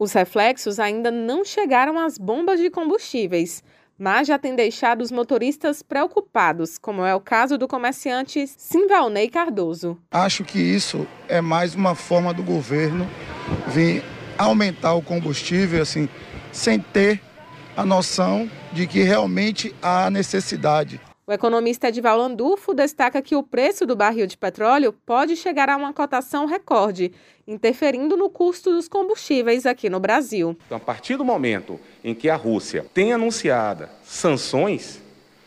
[0.00, 3.62] Os reflexos ainda não chegaram às bombas de combustíveis,
[3.98, 9.98] mas já tem deixado os motoristas preocupados, como é o caso do comerciante Simvalney Cardoso.
[10.10, 13.06] Acho que isso é mais uma forma do governo
[13.66, 14.02] vir
[14.38, 16.08] aumentar o combustível, assim,
[16.50, 17.20] sem ter
[17.76, 20.98] a noção de que realmente há necessidade.
[21.30, 25.76] O economista Edival Landulfo destaca que o preço do barril de petróleo pode chegar a
[25.76, 27.12] uma cotação recorde,
[27.46, 30.58] interferindo no custo dos combustíveis aqui no Brasil.
[30.66, 35.00] Então, a partir do momento em que a Rússia tem anunciado sanções,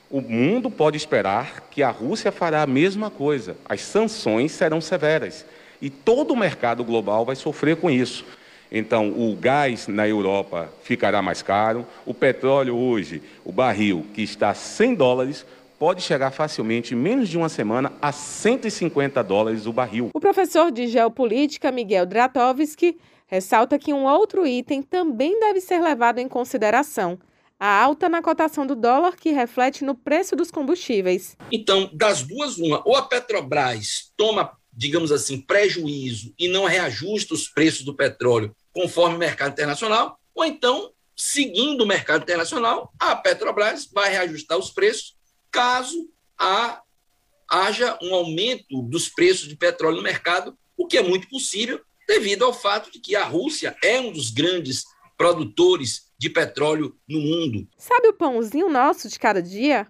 [0.10, 3.58] o mundo pode esperar que a Rússia fará a mesma coisa.
[3.66, 5.46] As sanções serão severas
[5.82, 8.24] e todo o mercado global vai sofrer com isso.
[8.72, 14.50] Então, o gás na Europa ficará mais caro, o petróleo hoje, o barril que está
[14.50, 15.46] a 100 dólares,
[15.84, 20.12] pode chegar facilmente, em menos de uma semana, a 150 dólares o barril.
[20.14, 22.98] O professor de geopolítica Miguel Dratovski
[23.28, 27.20] ressalta que um outro item também deve ser levado em consideração.
[27.60, 31.36] A alta na cotação do dólar que reflete no preço dos combustíveis.
[31.52, 37.50] Então, das duas, uma, ou a Petrobras toma, digamos assim, prejuízo e não reajusta os
[37.50, 43.86] preços do petróleo conforme o mercado internacional, ou então, seguindo o mercado internacional, a Petrobras
[43.94, 45.22] vai reajustar os preços
[45.54, 46.82] caso há,
[47.48, 52.44] haja um aumento dos preços de petróleo no mercado, o que é muito possível devido
[52.44, 54.84] ao fato de que a Rússia é um dos grandes
[55.16, 57.68] produtores de petróleo no mundo.
[57.78, 59.88] Sabe o pãozinho nosso de cada dia?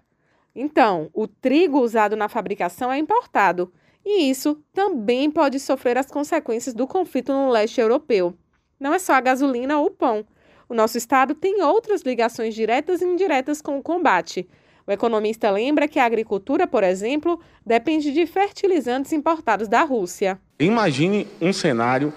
[0.54, 3.72] Então, o trigo usado na fabricação é importado,
[4.04, 8.36] e isso também pode sofrer as consequências do conflito no leste europeu.
[8.78, 10.26] Não é só a gasolina ou o pão.
[10.68, 14.46] O nosso estado tem outras ligações diretas e indiretas com o combate.
[14.86, 20.38] O economista lembra que a agricultura, por exemplo, depende de fertilizantes importados da Rússia.
[20.58, 22.12] Imagine um cenário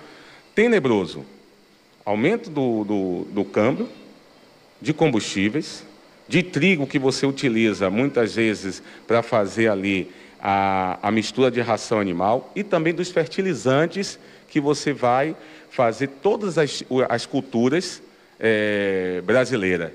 [0.53, 1.25] tenebroso:
[2.03, 3.87] aumento do, do, do câmbio,
[4.81, 5.85] de combustíveis,
[6.27, 12.01] de trigo que você utiliza muitas vezes para fazer ali a, a mistura de ração
[12.01, 15.35] animal e também dos fertilizantes que você vai
[15.69, 18.01] fazer todas as, as culturas
[18.37, 19.91] é, brasileiras.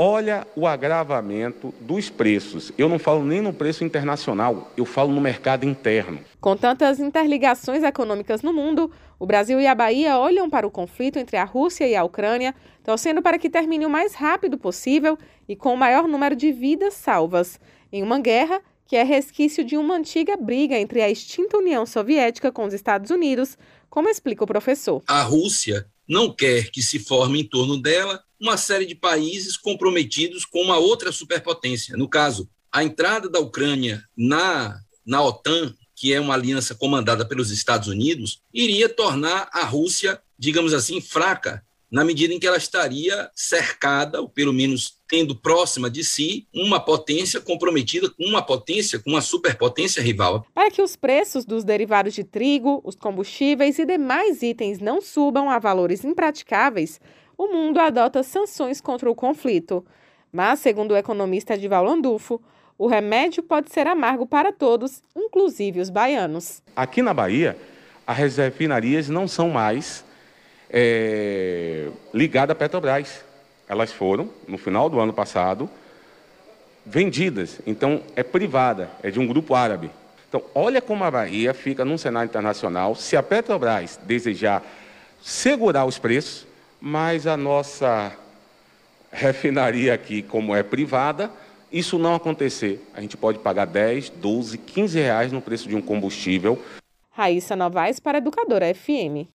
[0.00, 2.70] Olha o agravamento dos preços.
[2.78, 6.20] Eu não falo nem no preço internacional, eu falo no mercado interno.
[6.40, 11.18] Com tantas interligações econômicas no mundo, o Brasil e a Bahia olham para o conflito
[11.18, 12.54] entre a Rússia e a Ucrânia,
[12.84, 16.94] torcendo para que termine o mais rápido possível e com o maior número de vidas
[16.94, 17.58] salvas,
[17.92, 22.52] em uma guerra que é resquício de uma antiga briga entre a extinta União Soviética
[22.52, 23.58] com os Estados Unidos,
[23.90, 25.02] como explica o professor.
[25.08, 30.44] A Rússia não quer que se forme em torno dela uma série de países comprometidos
[30.44, 31.96] com uma outra superpotência.
[31.96, 37.50] No caso, a entrada da Ucrânia na, na OTAN, que é uma aliança comandada pelos
[37.50, 43.30] Estados Unidos, iria tornar a Rússia, digamos assim, fraca na medida em que ela estaria
[43.34, 49.10] cercada, ou pelo menos tendo próxima de si, uma potência comprometida com uma potência, com
[49.10, 50.46] uma superpotência rival.
[50.54, 55.48] Para que os preços dos derivados de trigo, os combustíveis e demais itens não subam
[55.48, 57.00] a valores impraticáveis,
[57.38, 59.86] o mundo adota sanções contra o conflito.
[60.32, 62.42] Mas, segundo o economista Edival Landulfo,
[62.76, 66.60] o remédio pode ser amargo para todos, inclusive os baianos.
[66.74, 67.56] Aqui na Bahia,
[68.04, 70.04] as refinarias não são mais
[70.68, 73.24] é, ligada à Petrobras.
[73.68, 75.70] Elas foram, no final do ano passado,
[76.84, 77.60] vendidas.
[77.66, 79.90] Então, é privada, é de um grupo árabe.
[80.28, 82.94] Então, olha como a Bahia fica num cenário internacional.
[82.94, 84.62] Se a Petrobras desejar
[85.20, 86.47] segurar os preços,
[86.80, 88.16] mas a nossa
[89.10, 91.30] refinaria aqui, como é privada,
[91.72, 92.86] isso não acontecer.
[92.94, 96.62] A gente pode pagar 10, 12, 15 reais no preço de um combustível.
[97.10, 99.26] Raíssa Novaes para Educadora FM.